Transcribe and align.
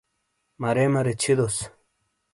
مَرے 0.61 0.85
مَرے 0.93 1.13
چھِیدوسوں۔ 1.21 1.65